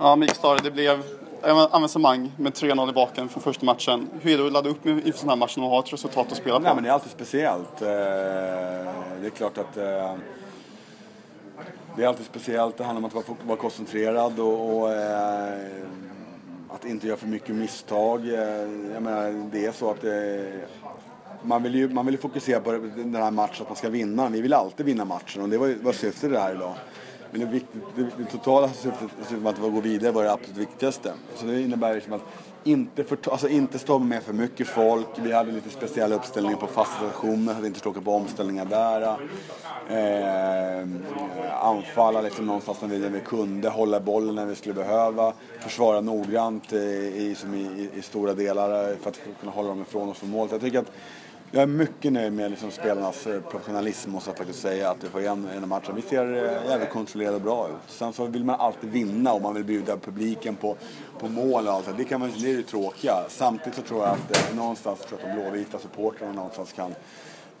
Ja, 0.00 0.16
Mikael 0.16 0.58
det 0.62 0.70
blev 0.70 1.02
avancemang 1.70 2.32
med 2.36 2.52
3-0 2.52 2.90
i 2.90 2.92
baken 2.92 3.28
från 3.28 3.42
första 3.42 3.66
matchen. 3.66 4.08
Hur 4.20 4.32
är 4.32 4.38
det 4.38 4.46
att 4.46 4.52
ladda 4.52 4.70
upp 4.70 4.86
inför 4.86 5.12
sådana 5.12 5.32
här 5.32 5.36
matcher 5.36 5.62
och 5.62 5.68
ha 5.68 5.80
ett 5.80 5.92
resultat 5.92 6.32
att 6.32 6.38
spela 6.38 6.56
på? 6.56 6.62
Nej, 6.62 6.74
men 6.74 6.84
det 6.84 6.90
är 6.90 6.94
alltid 6.94 7.10
speciellt. 7.10 7.82
Eh, 7.82 7.88
det 9.20 9.26
är 9.26 9.30
klart 9.30 9.58
att 9.58 9.76
eh, 9.76 10.14
det 11.96 12.04
är 12.04 12.06
alltid 12.06 12.26
speciellt. 12.26 12.76
Det 12.76 12.84
handlar 12.84 13.10
om 13.10 13.20
att 13.20 13.46
vara 13.46 13.58
koncentrerad 13.58 14.40
och, 14.40 14.78
och 14.78 14.92
eh, 14.92 15.58
att 16.68 16.84
inte 16.84 17.06
göra 17.06 17.16
för 17.16 17.26
mycket 17.26 17.54
misstag. 17.54 18.26
Jag 18.94 19.02
menar, 19.02 19.50
det 19.52 19.66
är 19.66 19.72
så 19.72 19.90
att 19.90 20.00
det, 20.00 20.52
man 21.42 21.62
vill 21.62 21.74
ju 21.74 21.88
man 21.88 22.06
vill 22.06 22.18
fokusera 22.18 22.60
på 22.60 22.72
den 22.72 23.14
här 23.14 23.30
matchen, 23.30 23.62
att 23.62 23.68
man 23.68 23.76
ska 23.76 23.88
vinna. 23.88 24.28
Vi 24.28 24.40
vill 24.40 24.54
alltid 24.54 24.86
vinna 24.86 25.04
matchen 25.04 25.42
och 25.42 25.48
det 25.48 25.58
var, 25.58 25.74
var 25.82 25.92
syftet 25.92 26.30
det 26.30 26.40
här 26.40 26.54
idag. 26.54 26.74
Men 27.30 27.40
det, 27.40 27.46
viktigt, 27.46 27.82
det, 27.96 28.02
det 28.18 28.24
totala 28.24 28.68
syftet, 28.68 29.10
syftet 29.18 29.42
med 29.42 29.50
att 29.52 29.58
gå 29.58 29.80
vidare 29.80 30.12
var 30.12 30.24
det 30.24 30.32
absolut 30.32 30.56
viktigaste. 30.56 31.12
Så 31.36 31.46
det 31.46 31.60
innebär 31.60 31.94
liksom 31.94 32.12
att 32.12 32.22
inte, 32.64 33.04
för, 33.04 33.18
alltså 33.30 33.48
inte 33.48 33.78
stå 33.78 33.98
med 33.98 34.22
för 34.22 34.32
mycket 34.32 34.66
folk. 34.66 35.06
Vi 35.16 35.32
hade 35.32 35.52
lite 35.52 35.70
speciella 35.70 36.14
uppställningar 36.14 36.56
på 36.56 36.66
fasta 36.66 36.96
stationer 36.96 37.52
så 37.52 37.58
att 37.58 37.62
vi 37.62 37.66
inte 37.66 37.78
skulle 37.78 38.00
på 38.00 38.12
omställningar 38.12 38.64
där. 38.64 39.02
Eh, 39.90 40.88
anfalla 41.62 42.20
liksom 42.20 42.46
någonstans 42.46 42.80
när 42.80 42.88
vi, 42.88 42.98
när 42.98 43.10
vi 43.10 43.20
kunde, 43.20 43.68
hålla 43.68 44.00
bollen 44.00 44.34
när 44.34 44.46
vi 44.46 44.54
skulle 44.54 44.74
behöva. 44.74 45.32
Försvara 45.60 46.00
noggrant 46.00 46.72
i, 46.72 46.76
i, 46.76 47.36
i, 47.54 47.88
i 47.94 48.02
stora 48.02 48.34
delar 48.34 48.96
för 49.02 49.10
att 49.10 49.20
kunna 49.40 49.52
hålla 49.52 49.68
dem 49.68 49.82
ifrån 49.82 50.08
oss 50.08 50.18
från 50.18 50.30
målet. 50.30 50.52
Jag 50.52 50.60
tycker 50.60 50.78
att 50.78 50.92
jag 51.50 51.62
är 51.62 51.66
mycket 51.66 52.12
nöjd 52.12 52.32
med 52.32 52.50
liksom 52.50 52.70
spelarnas 52.70 53.26
eh, 53.26 53.40
professionalism 53.40 54.10
måste 54.10 54.30
jag 54.30 54.36
faktiskt 54.36 54.60
säga. 54.60 54.90
Att 54.90 55.04
vi 55.04 55.08
får 55.08 55.20
igen 55.20 55.48
en 55.56 55.68
match. 55.68 55.88
Vi 55.94 56.02
ser 56.02 56.32
eh, 56.34 56.70
jävligt 56.70 56.90
kontrollerade 56.90 57.36
och 57.36 57.42
bra 57.42 57.68
ut. 57.68 57.92
Sen 57.92 58.12
så 58.12 58.26
vill 58.26 58.44
man 58.44 58.60
alltid 58.60 58.90
vinna 58.90 59.32
och 59.32 59.42
man 59.42 59.54
vill 59.54 59.64
bjuda 59.64 59.96
publiken 59.96 60.56
på, 60.56 60.76
på 61.18 61.28
mål 61.28 61.66
och 61.66 61.72
allt 61.72 61.96
det. 61.96 62.04
Kan 62.04 62.20
man, 62.20 62.32
det 62.38 62.50
är 62.50 62.56
det 62.56 62.62
tråkiga. 62.62 63.14
Samtidigt 63.28 63.74
så 63.74 63.82
tror 63.82 64.00
jag 64.00 64.08
att 64.08 64.50
eh, 64.50 64.56
någonstans 64.56 65.00
tror 65.00 65.20
jag 65.20 65.30
att 65.30 65.36
de 65.36 65.42
blåvita 65.42 65.78
supportrarna 65.78 66.32
någonstans 66.32 66.72
kan 66.72 66.94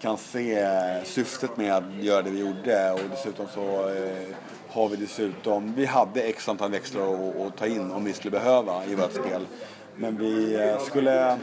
kan 0.00 0.18
se 0.18 0.58
eh, 0.58 1.04
syftet 1.04 1.56
med 1.56 1.72
att 1.72 1.84
göra 2.00 2.22
det 2.22 2.30
vi 2.30 2.38
gjorde 2.38 2.92
och 2.92 3.00
dessutom 3.10 3.46
så 3.54 3.88
eh, 3.88 4.34
har 4.68 4.88
vi 4.88 4.96
dessutom, 4.96 5.74
vi 5.74 5.86
hade 5.86 6.22
x 6.22 6.48
antal 6.48 6.70
växlar 6.70 7.02
att, 7.02 7.40
att 7.40 7.56
ta 7.56 7.66
in 7.66 7.90
om 7.92 8.04
vi 8.04 8.12
skulle 8.12 8.30
behöva 8.30 8.84
i 8.84 8.94
vårt 8.94 9.12
spel. 9.12 9.46
Men 9.96 10.16
vi 10.16 10.54
eh, 10.54 10.78
skulle 10.78 11.38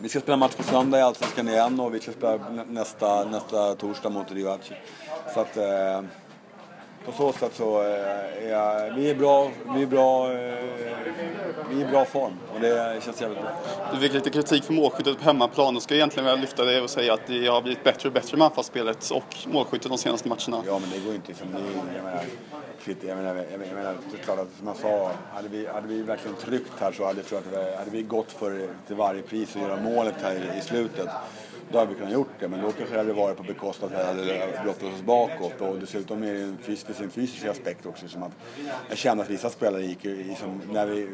vi 0.00 0.08
ska 0.08 0.20
spela 0.20 0.36
match 0.36 0.54
på 0.54 0.62
söndag 0.62 0.98
i 0.98 1.02
Allsvenskan 1.02 1.48
igen 1.48 1.80
och 1.80 1.94
vi 1.94 2.00
ska 2.00 2.12
spela 2.12 2.38
nästa, 2.68 3.24
nästa 3.24 3.74
torsdag 3.74 4.08
mot 4.08 4.32
Rivaci. 4.32 4.74
Så 5.34 5.40
att 5.40 5.56
eh, 5.56 6.02
på 7.04 7.12
så 7.12 7.32
sätt 7.32 7.52
så 7.54 7.82
eh, 7.82 8.52
är 8.52 8.94
vi 8.96 9.10
är 9.10 9.14
bra, 9.14 9.50
vi 9.74 9.82
är 9.82 9.86
bra, 9.86 10.32
eh, 10.32 10.36
vi 11.70 11.82
är 11.82 11.88
i 11.88 11.90
bra 11.90 12.04
form 12.04 12.32
och 12.54 12.60
det 12.60 13.02
känns 13.04 13.20
jävligt 13.20 13.40
bra. 13.40 13.50
Du 13.92 14.00
fick 14.00 14.12
lite 14.12 14.30
kritik 14.30 14.64
för 14.64 14.72
målskyttet 14.72 15.18
på 15.18 15.24
hemmaplan 15.24 15.76
och 15.76 15.82
ska 15.82 15.94
egentligen 15.94 16.24
vilja 16.24 16.40
lyfta 16.40 16.64
det 16.64 16.80
och 16.80 16.90
säga 16.90 17.14
att 17.14 17.26
det 17.26 17.46
har 17.46 17.62
blivit 17.62 17.84
bättre 17.84 18.08
och 18.08 18.12
bättre 18.12 18.36
med 18.36 18.44
anfallsspelet 18.44 19.10
och 19.10 19.36
målskyttet 19.46 19.88
de 19.88 19.98
senaste 19.98 20.28
matcherna. 20.28 20.62
Ja 20.66 20.78
men 20.78 20.90
det 20.90 20.98
går 20.98 21.14
inte 21.14 21.28
liksom, 21.28 21.46
det, 21.52 21.58
jag 21.96 22.04
menar, 22.04 22.24
jag 22.86 23.16
menar, 23.16 23.34
jag 23.34 23.34
menar, 23.34 23.66
jag 23.66 23.74
menar 23.74 23.94
det 24.10 24.18
är 24.18 24.22
klart 24.22 24.38
att 24.38 24.48
som 24.58 24.66
jag 24.66 24.76
sa, 24.76 25.12
hade 25.32 25.48
vi, 25.48 25.66
hade 25.66 25.88
vi 25.88 26.02
verkligen 26.02 26.36
tryckt 26.36 26.80
här 26.80 26.92
så 26.92 27.06
hade, 27.06 27.22
tror 27.22 27.42
jag, 27.52 27.76
hade 27.76 27.90
vi 27.90 28.02
gått 28.02 28.32
för 28.32 28.68
till 28.86 28.96
varje 28.96 29.22
pris 29.22 29.56
att 29.56 29.62
göra 29.62 29.82
målet 29.82 30.14
här 30.22 30.54
i, 30.54 30.58
i 30.58 30.60
slutet 30.60 31.08
då 31.72 31.78
hade 31.78 31.90
vi 31.90 31.98
kunnat 31.98 32.12
gjort 32.12 32.30
det. 32.40 32.48
Men 32.48 32.62
då 32.62 32.72
kanske 32.72 32.94
det 32.94 33.00
hade 33.00 33.12
varit 33.12 33.36
på 33.36 33.42
bekostnad 33.42 33.92
att 33.92 34.16
vi 34.16 34.38
hade 34.38 34.60
brottat 34.64 34.82
oss 34.82 35.02
bakåt. 35.02 35.60
Och 35.60 35.78
dessutom 35.78 36.22
är 36.22 36.34
det 36.34 36.40
en 36.40 36.58
fysisk, 36.58 37.00
en 37.00 37.10
fysisk 37.10 37.44
aspekt 37.44 37.86
också. 37.86 38.08
Som 38.08 38.22
att 38.22 38.32
jag 38.88 38.98
kände 38.98 39.22
att 39.24 39.30
vissa 39.30 39.50
spelare 39.50 39.82
gick 39.82 40.04
i, 40.04 40.36
som, 40.40 40.62
när 40.72 40.86
vi, 40.86 41.08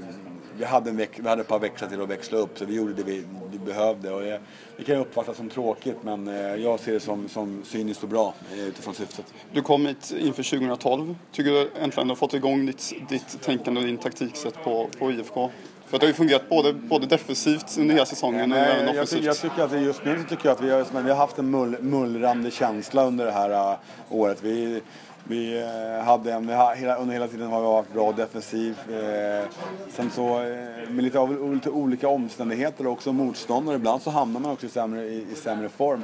vi, 0.58 0.64
hade 0.64 0.91
en 0.91 0.97
veck, 0.97 1.10
vi 1.16 1.28
hade 1.28 1.41
ett 1.42 1.48
par 1.48 1.58
växlar 1.58 1.88
till 1.88 2.02
att 2.02 2.08
växla 2.08 2.38
upp 2.38 2.58
så 2.58 2.64
vi 2.64 2.74
gjorde 2.74 2.92
det 2.92 3.02
vi, 3.02 3.24
vi 3.52 3.58
behövde. 3.58 4.10
Och 4.10 4.20
det, 4.20 4.41
det 4.77 4.84
kan 4.84 4.94
ju 4.94 5.00
uppfattas 5.00 5.36
som 5.36 5.50
tråkigt 5.50 5.97
men 6.03 6.28
eh, 6.28 6.54
jag 6.54 6.81
ser 6.81 6.92
det 6.92 7.00
som, 7.00 7.28
som 7.28 7.62
cyniskt 7.65 8.03
och 8.03 8.09
bra 8.09 8.34
eh, 8.53 8.64
utifrån 8.64 8.94
syftet. 8.94 9.34
Du 9.53 9.62
kom 9.62 9.87
hit 9.87 10.14
inför 10.19 10.43
2012. 10.43 11.16
Tycker 11.32 11.50
du 11.50 11.70
äntligen 11.81 12.09
har 12.09 12.16
fått 12.16 12.34
igång 12.34 12.66
ditt, 12.66 12.93
ditt 13.09 13.43
tänkande 13.43 13.81
och 13.81 13.87
din 13.87 13.98
taktiksätt 13.98 14.64
på, 14.64 14.88
på 14.98 15.12
IFK? 15.12 15.50
För 15.87 15.98
det 15.98 16.06
har 16.06 16.09
ju 16.09 16.14
fungerat 16.14 16.48
både, 16.48 16.72
både 16.72 17.06
defensivt 17.06 17.78
under 17.78 17.94
hela 17.94 18.06
säsongen 18.06 18.53
och 18.53 18.59
även 18.59 18.88
offensivt. 18.88 19.25
Jag, 19.25 19.37
tycker 19.37 19.62
att 19.62 19.82
just 19.82 20.04
nu 20.04 20.25
tycker 20.28 20.48
jag 20.48 20.53
att 20.53 20.60
vi 20.60 20.70
har, 20.70 21.03
vi 21.03 21.10
har 21.10 21.16
haft 21.16 21.38
en 21.38 21.50
mull, 21.50 21.76
mullrande 21.81 22.50
känsla 22.50 23.04
under 23.04 23.25
det 23.25 23.32
här 23.32 23.50
uh, 23.50 23.78
året. 24.10 24.38
Vi, 24.43 24.81
vi 25.29 25.61
eh, 25.61 26.05
hade 26.05 26.33
en, 26.33 26.49
hela, 26.49 26.97
under 26.97 27.12
hela 27.12 27.29
tiden 27.29 27.51
har 27.51 27.61
vi 27.61 27.67
varit 27.67 27.93
bra 27.93 28.12
defensiv. 28.12 28.79
Eh, 28.93 29.49
sen 29.91 30.11
så 30.11 30.43
eh, 30.43 30.91
med 30.91 31.05
lite, 31.05 31.19
av, 31.19 31.55
lite 31.55 31.71
olika 31.71 32.09
omständigheter 32.09 32.87
och 32.87 32.93
också 32.93 33.12
motståndare. 33.12 33.77
Ibland 33.77 34.03
så 34.03 34.11
hamnar 34.11 34.41
man 34.41 34.51
också 34.51 34.67
i 34.67 34.69
sämre, 34.69 35.05
i, 35.05 35.27
i 35.33 35.35
sämre 35.35 35.69
form. 35.69 36.03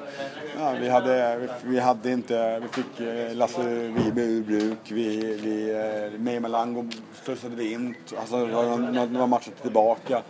Ja, 0.58 0.74
vi, 0.80 0.88
hade, 0.88 1.36
vi, 1.36 1.48
vi, 1.64 1.80
hade 1.80 2.12
inte, 2.12 2.60
vi 2.60 2.68
fick 2.68 3.00
eh, 3.00 3.34
Lasse 3.34 3.62
Wibe 3.72 4.22
ur 4.22 4.42
bruk. 4.42 4.78
Vi, 4.90 5.36
vi, 5.42 5.70
eh, 5.70 6.20
Mei 6.20 6.40
Malango 6.40 6.86
slussade 7.24 7.56
vi 7.56 7.72
in. 7.72 7.94
Alltså 8.20 8.36
några, 8.36 8.76
några 9.06 9.26
matcher 9.26 9.52
tillbaka. 9.62 10.22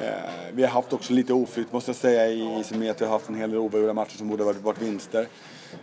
Eh, 0.00 0.08
vi 0.52 0.62
har 0.62 0.70
haft 0.70 0.92
också 0.92 1.12
lite 1.12 1.32
oflytt 1.32 1.72
måste 1.72 1.88
jag 1.88 1.96
säga 1.96 2.28
i, 2.28 2.60
i 2.60 2.64
som 2.64 2.90
att 2.90 3.00
vi 3.00 3.04
har 3.04 3.12
haft 3.12 3.28
en 3.28 3.34
hel 3.34 3.50
del 3.50 3.58
oavgjorda 3.58 3.92
matcher 3.92 4.16
som 4.16 4.28
borde 4.28 4.44
varit, 4.44 4.62
varit 4.62 4.82
vinster. 4.82 5.26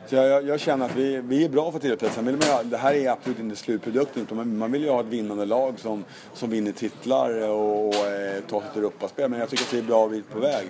Så 0.08 0.16
jag, 0.16 0.48
jag, 0.48 0.60
känner 0.60 0.86
att 0.86 0.96
vi, 0.96 1.22
vi 1.24 1.46
är 1.46 1.50
bra 1.50 1.72
för 1.72 1.80
tillfället. 1.80 2.16
Sen 2.16 2.26
vill 2.26 2.36
man 2.36 2.70
det 2.70 2.78
här 2.78 2.94
är 2.94 3.10
absolut 3.10 3.40
inte 3.40 3.56
slutprodukten 3.56 4.24
utan 4.24 4.58
man 4.58 4.72
vill 4.72 4.84
ju 4.84 4.90
ha 4.90 5.00
ett 5.00 5.06
vinnande 5.06 5.46
lag 5.46 5.80
som, 5.80 6.06
som 6.34 6.50
vinner 6.50 6.72
titlar 6.72 7.50
och, 7.50 7.88
och 7.88 7.96
och 8.46 8.50
tar 8.50 8.62
sig 8.62 8.70
till 8.74 8.82
Europaspel. 8.82 9.30
Men 9.30 9.40
jag 9.40 9.50
tycker 9.50 9.64
att 9.64 9.74
vi 9.74 9.80
är 9.80 9.84
bra 9.84 10.08
vid 10.08 10.30
på 10.30 10.40
väg. 10.40 10.68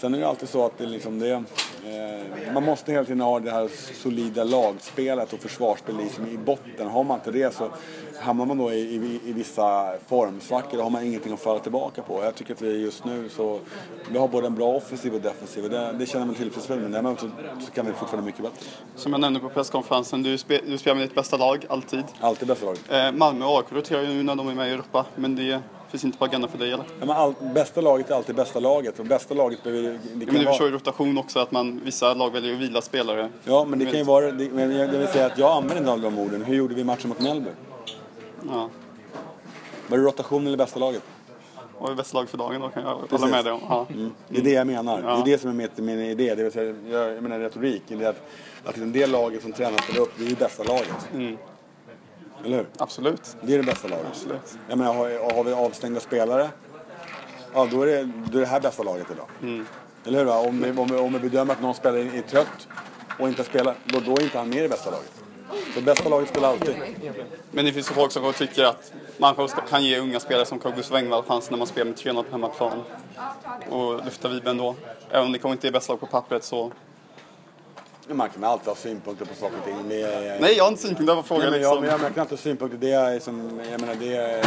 Sen 0.00 0.14
är 0.14 0.18
det 0.18 0.28
alltid 0.28 0.48
så 0.48 0.66
att 0.66 0.78
det 0.78 0.86
liksom 0.86 1.18
det, 1.18 1.32
eh, 1.32 2.52
man 2.54 2.64
måste 2.64 2.92
hela 2.92 3.04
tiden 3.04 3.20
ha 3.20 3.40
det 3.40 3.50
här 3.50 3.68
solida 4.02 4.44
lagspelet 4.44 5.32
och 5.32 5.40
försvarsspelet 5.40 6.02
liksom 6.02 6.26
i 6.26 6.36
botten. 6.38 6.88
Har 6.88 7.04
man 7.04 7.18
inte 7.18 7.30
det 7.30 7.54
så 7.54 7.70
hamnar 8.20 8.46
man 8.46 8.58
då 8.58 8.72
i, 8.72 8.78
i, 8.78 9.20
i 9.24 9.32
vissa 9.32 9.94
formsvackor. 10.06 10.76
Då 10.76 10.82
har 10.82 10.90
man 10.90 11.02
ingenting 11.02 11.32
att 11.32 11.40
falla 11.40 11.58
tillbaka 11.58 12.02
på. 12.02 12.24
Jag 12.24 12.34
tycker 12.34 12.54
att 12.54 12.62
vi 12.62 12.82
just 12.82 13.04
nu 13.04 13.28
så, 13.28 13.60
vi 14.10 14.18
har 14.18 14.28
både 14.28 14.46
en 14.46 14.54
bra 14.54 14.68
offensiv 14.68 15.14
och 15.14 15.20
defensiv 15.20 15.64
och 15.64 15.70
det, 15.70 15.92
det 15.98 16.06
känner 16.06 16.26
man 16.26 16.34
tillfredsställd 16.34 16.90
med. 16.90 17.04
Men 17.04 17.16
så, 17.16 17.30
så 17.66 17.70
kan 17.72 17.86
vi 17.86 17.92
fortfarande 17.92 18.26
mycket 18.26 18.42
bättre. 18.42 18.66
Som 18.96 19.12
jag 19.12 19.20
nämnde 19.20 19.40
på 19.40 19.48
presskonferensen, 19.48 20.22
du, 20.22 20.38
spe, 20.38 20.60
du 20.66 20.78
spelar 20.78 20.96
med 20.96 21.04
ditt 21.04 21.14
bästa 21.14 21.36
lag, 21.36 21.66
alltid. 21.68 22.04
Alltid 22.20 22.48
bästa 22.48 22.66
lag. 22.66 22.76
Eh, 22.90 23.12
Malmö 23.12 23.44
och 23.44 23.58
AIK 23.58 23.72
roterar 23.72 24.02
ju 24.02 24.08
nu 24.08 24.22
när 24.22 24.34
de 24.34 24.48
är 24.48 24.54
med 24.54 24.68
i 24.68 24.72
Europa, 24.72 25.06
men 25.16 25.36
det 25.36 25.60
finns 25.90 26.04
inte 26.04 26.18
på 26.18 26.24
agendan 26.24 26.50
för 26.50 26.58
dig 26.58 26.72
eller? 26.72 26.84
Ja, 27.00 27.06
men 27.06 27.16
all, 27.16 27.34
bästa 27.54 27.80
laget 27.80 28.10
är 28.10 28.14
alltid 28.14 28.34
bästa 28.34 28.60
laget 28.60 28.98
och 28.98 29.06
bästa 29.06 29.34
laget 29.34 29.62
behöver... 29.62 29.90
Det 29.90 30.24
ja, 30.24 30.32
men 30.32 30.34
du 30.34 30.44
förstår 30.44 30.66
ju 30.66 30.72
rotation 30.72 31.18
också 31.18 31.38
att 31.38 31.50
man, 31.50 31.80
vissa 31.84 32.14
lag 32.14 32.30
väljer 32.30 32.54
att 32.54 32.60
vila 32.60 32.80
spelare. 32.80 33.28
Ja 33.44 33.64
men 33.64 33.78
det 33.78 33.84
kan 33.84 33.98
ju 33.98 34.04
vara, 34.04 34.30
det, 34.30 34.50
men 34.50 34.76
jag 34.76 34.88
vill 34.88 35.08
säga 35.08 35.26
att 35.26 35.38
jag 35.38 35.52
använder 35.52 35.94
inte 35.94 36.06
de 36.06 36.18
orden. 36.18 36.44
Hur 36.44 36.54
gjorde 36.56 36.74
vi 36.74 36.84
matchen 36.84 37.08
mot 37.08 37.20
Mjällby? 37.20 37.50
Ja. 38.48 38.70
Var 39.88 39.98
det 39.98 40.04
rotation 40.04 40.46
eller 40.46 40.56
bästa 40.56 40.78
laget? 40.78 41.02
Vad 41.78 41.90
är 41.90 41.94
bästa 41.94 42.18
laget 42.18 42.30
för 42.30 42.38
dagen 42.38 42.60
då 42.60 42.68
kan 42.68 42.82
jag 42.82 43.18
hålla 43.18 43.26
med 43.26 43.44
dig 43.44 43.52
om. 43.52 43.60
Ja. 43.68 43.86
Mm. 43.90 44.10
Det 44.28 44.38
är 44.38 44.44
det 44.44 44.50
jag 44.50 44.66
menar. 44.66 45.02
Ja. 45.04 45.22
Det 45.24 45.30
är 45.30 45.36
det 45.36 45.38
som 45.40 45.50
är 45.50 45.54
min, 45.54 45.86
min 45.86 46.00
idé. 46.00 46.34
Det 46.34 46.42
vill 46.42 46.52
säga, 46.52 46.74
jag, 46.90 47.12
jag 47.12 47.22
menar 47.22 47.38
retorik. 47.38 47.82
Det 47.88 48.04
är 48.04 48.08
att, 48.08 48.22
att 48.64 48.74
det 48.76 49.06
laget 49.06 49.42
som 49.42 49.52
tränaren 49.52 49.82
ställer 49.82 50.00
upp, 50.00 50.12
det 50.18 50.24
är 50.24 50.28
ju 50.28 50.36
bästa 50.36 50.62
laget. 50.62 51.08
Mm. 51.14 51.36
Eller 52.44 52.56
hur? 52.56 52.66
Absolut. 52.78 53.36
Det 53.42 53.54
är 53.54 53.58
det 53.58 53.64
bästa 53.64 53.88
laget. 53.88 54.06
Absolut. 54.10 54.58
Jag 54.68 54.78
menar, 54.78 54.94
har, 54.94 55.34
har 55.34 55.44
vi 55.44 55.52
avstängda 55.52 56.00
spelare, 56.00 56.50
ja 57.54 57.68
då 57.70 57.82
är 57.82 57.86
det, 57.86 58.10
då 58.30 58.38
är 58.38 58.40
det 58.40 58.48
här 58.48 58.60
bästa 58.60 58.82
laget 58.82 59.06
idag. 59.10 59.26
Mm. 59.42 59.66
Eller 60.04 60.18
hur? 60.18 60.48
Om 60.48 60.62
vi, 60.62 60.80
om, 60.80 60.88
vi, 60.88 60.96
om 60.96 61.12
vi 61.12 61.18
bedömer 61.18 61.52
att 61.54 61.62
någon 61.62 61.74
spelare 61.74 62.00
är 62.00 62.22
trött 62.22 62.68
och 63.18 63.28
inte 63.28 63.44
spelar, 63.44 63.74
då, 63.84 64.00
då 64.00 64.16
är 64.16 64.22
inte 64.22 64.38
han 64.38 64.48
med 64.48 64.58
i 64.58 64.62
det 64.62 64.68
bästa 64.68 64.90
laget. 64.90 65.12
Så 65.74 65.80
bästa 65.80 66.08
laget 66.08 66.28
spelar 66.28 66.48
alltid. 66.48 66.76
Men 67.50 67.64
det 67.64 67.72
finns 67.72 67.90
ju 67.90 67.94
folk 67.94 68.12
som 68.12 68.32
tycker 68.32 68.64
att 68.64 68.92
man 69.18 69.48
kan 69.68 69.84
ge 69.84 69.98
unga 69.98 70.20
spelare 70.20 70.46
som 70.46 70.58
Carl-Gustaf 70.58 70.98
Engvall 70.98 71.22
chansen 71.22 71.52
när 71.52 71.58
man 71.58 71.66
spelar 71.66 71.86
med 71.86 71.96
3-0 71.96 72.22
på 72.22 72.30
hemmaplan 72.30 72.82
och 73.70 74.04
lyfta 74.04 74.28
Viben 74.28 74.56
då. 74.56 74.74
Även 75.10 75.26
om 75.26 75.32
det 75.32 75.38
kanske 75.38 75.52
inte 75.52 75.68
är 75.68 75.72
bästa 75.72 75.92
lag 75.92 76.00
på 76.00 76.06
pappret 76.06 76.44
så 76.44 76.72
man 78.14 78.28
kan 78.30 78.44
alltid 78.44 78.68
ha 78.68 78.74
synpunkter 78.74 79.24
på 79.24 79.34
saker 79.34 79.58
och 79.58 79.64
ting. 79.64 79.92
Är... 79.92 80.40
Nej, 80.40 80.54
jag 80.56 80.64
har 80.64 80.70
inte 80.70 80.82
synpunkter 80.82 81.14
på 81.14 81.22
frågan. 81.22 81.42
Nej, 81.42 81.50
men 81.50 81.60
jag, 81.60 81.82
liksom. 81.82 82.02
jag, 82.04 82.14
kan 82.14 82.22
inte 82.22 82.34
ha 82.34 82.42
synpunkter. 82.42 82.78
Det 82.78 82.92
är 82.92 83.20
som, 83.20 83.60
jag 83.70 83.80
menar, 83.80 83.94
det 83.94 84.16
är, 84.16 84.44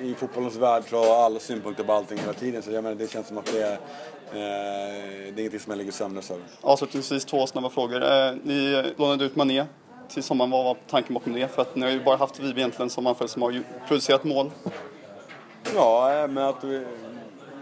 I 0.00 0.14
fotbollens 0.14 0.56
värld 0.56 0.82
så 0.90 1.04
har 1.04 1.24
alla 1.24 1.40
synpunkter 1.40 1.84
på 1.84 1.92
allting 1.92 2.18
hela 2.18 2.32
tiden. 2.32 2.62
Så 2.62 2.70
jag 2.70 2.84
menar, 2.84 2.96
det 2.96 3.10
känns 3.10 3.28
som 3.28 3.38
att 3.38 3.46
det 3.46 3.62
är, 3.62 3.72
eh, 3.72 3.78
det 4.32 5.28
är 5.28 5.38
ingenting 5.38 5.60
som 5.60 5.70
jag 5.70 5.78
ligger 5.78 5.92
sömnlös 5.92 6.30
över. 6.30 6.44
Avslutningsvis 6.60 7.24
två 7.24 7.46
snabba 7.46 7.70
frågor. 7.70 8.02
Eh, 8.02 8.34
ni 8.42 8.92
lånade 8.96 9.24
ut 9.24 9.36
Mané 9.36 9.64
till 10.08 10.22
sommaren. 10.22 10.50
Vad 10.50 10.64
var 10.64 10.76
tanken 10.90 11.14
bakom 11.14 11.32
det? 11.32 11.48
För 11.48 11.62
att 11.62 11.76
ni 11.76 11.82
har 11.82 11.90
ju 11.90 12.04
bara 12.04 12.16
haft 12.16 12.40
Vibe 12.40 12.60
egentligen 12.60 12.90
som 12.90 13.06
anfallare 13.06 13.28
som 13.28 13.42
har 13.42 13.62
producerat 13.88 14.24
mål. 14.24 14.50
Ja, 15.74 16.22
eh, 16.22 16.28
men 16.28 16.44
att 16.44 16.64
vi, 16.64 16.84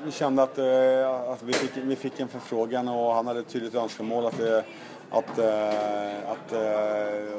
vi 0.05 0.11
kände 0.11 0.43
att, 0.43 0.59
eh, 0.59 1.31
att 1.33 1.43
vi, 1.43 1.53
fick, 1.53 1.71
vi 1.77 1.97
fick 1.97 2.21
en 2.21 2.29
förfrågan 2.29 2.89
och 2.89 3.15
han 3.15 3.27
hade 3.27 3.41
ett 3.41 3.49
tydligt 3.49 3.75
önskemål 3.75 4.27
att 4.27 4.39
det, 4.39 4.65
att, 5.11 5.39
eh, 5.39 6.31
att, 6.31 6.53
eh, 6.53 7.39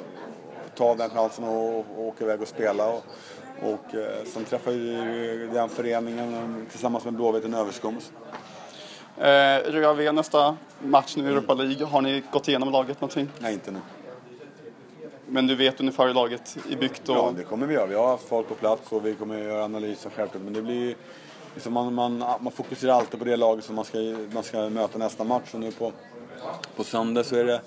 ta 0.75 0.95
den 0.95 1.09
chansen 1.09 1.43
och, 1.43 1.77
och 1.79 2.07
åka 2.07 2.23
iväg 2.23 2.41
och 2.41 2.47
spela. 2.47 2.87
Och, 2.87 3.03
Och 3.63 3.95
eh, 3.95 4.25
sen 4.25 4.45
träffar 4.45 4.71
ju 4.71 5.49
den 5.53 5.69
föreningen 5.69 6.65
tillsammans 6.69 7.05
med 7.05 7.13
Blåvitt 7.13 7.45
en 7.45 7.53
överenskommelse. 7.53 8.11
Eh, 9.17 9.71
Röv 9.71 10.13
nästa 10.13 10.57
match 10.79 11.15
nu 11.17 11.23
i 11.23 11.27
Europa 11.27 11.53
League. 11.53 11.85
Har 11.85 12.01
ni 12.01 12.23
gått 12.31 12.47
igenom 12.47 12.71
laget 12.71 13.01
någonting? 13.01 13.29
Nej, 13.39 13.53
inte 13.53 13.71
nu. 13.71 13.79
Men 15.27 15.47
du 15.47 15.55
vet 15.55 15.79
ungefär 15.79 16.07
hur 16.07 16.13
laget 16.13 16.57
är 16.71 16.75
byggt? 16.75 17.09
Och... 17.09 17.15
Ja, 17.15 17.33
det 17.37 17.43
kommer 17.43 17.67
vi 17.67 17.73
göra. 17.73 17.85
Vi 17.85 17.95
har 17.95 18.17
folk 18.17 18.47
på 18.47 18.55
plats 18.55 18.91
och 18.91 19.05
vi 19.05 19.13
kommer 19.15 19.37
göra 19.37 19.63
analyser 19.63 20.09
självklart. 20.15 20.43
Men 20.43 20.53
det 20.53 20.61
blir 20.61 20.95
liksom 21.53 21.73
man, 21.73 21.93
man, 21.93 22.17
man 22.17 22.51
fokuserar 22.51 22.93
alltid 22.93 23.19
på 23.19 23.25
det 23.25 23.35
laget 23.35 23.65
som 23.65 23.75
man 23.75 23.85
ska, 23.85 23.97
man 24.33 24.43
ska 24.43 24.69
möta 24.69 24.97
nästa 24.97 25.23
match. 25.23 25.53
Och 25.53 25.59
nu 25.59 25.71
på, 25.71 25.91
på 26.75 26.83
söndag 26.83 27.23
så 27.23 27.35
är 27.35 27.45
det, 27.45 27.61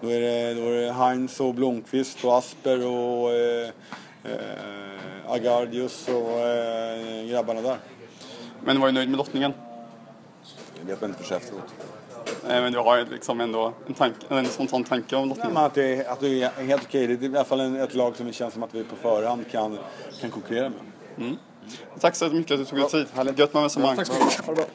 då 0.00 0.08
är 0.08 0.20
det, 0.20 0.54
då 0.54 0.60
är 0.68 0.86
det 0.86 0.92
Heinz 0.92 1.40
och 1.40 1.54
Blomqvist 1.54 2.24
och 2.24 2.36
Asper 2.38 2.86
och 2.86 3.32
eh, 3.32 3.68
eh, 4.24 4.32
Agardius 5.32 6.08
och 6.08 6.38
eh, 6.40 7.24
grabbarna 7.30 7.60
där. 7.60 7.76
Men 8.64 8.80
var 8.80 8.86
du 8.88 8.92
nöjd 8.92 9.08
med 9.08 9.18
lottningen? 9.18 9.52
Det 10.80 10.86
vet 10.92 11.00
man 11.00 11.10
inte 11.10 11.20
först 11.22 11.32
efteråt. 11.32 11.74
Nej, 12.48 12.60
men 12.62 12.72
du 12.72 12.78
har 12.78 13.06
liksom 13.10 13.40
ändå 13.40 13.72
en, 13.86 13.94
tank, 13.94 14.14
en 14.28 14.46
sån 14.46 14.84
tanke 14.84 15.16
om 15.16 15.28
lottningen? 15.28 15.54
men 15.54 15.64
att, 15.64 15.74
det, 15.74 15.94
är- 15.94 16.12
att 16.12 16.20
det 16.20 16.42
är 16.42 16.50
helt 16.64 16.82
okej. 16.84 17.06
Det 17.06 17.26
är 17.26 17.30
i 17.30 17.36
alla 17.36 17.44
fall 17.44 17.76
ett 17.76 17.94
lag 17.94 18.16
som 18.16 18.26
det 18.26 18.32
känns 18.32 18.54
som 18.54 18.62
att 18.62 18.74
vi 18.74 18.84
på 18.84 18.96
förhand 18.96 19.44
kan, 19.50 19.78
kan 20.20 20.30
konkurrera 20.30 20.68
med. 21.16 21.36
Tack 22.00 22.16
så 22.16 22.28
mycket 22.30 22.52
att 22.52 22.58
du 22.58 22.64
tog 22.64 22.78
dig 22.78 22.88
tid. 22.88 23.06
Gött 23.38 23.54
med. 23.54 23.70
Tack 23.96 24.06
så 24.06 24.24
mycket. 24.24 24.70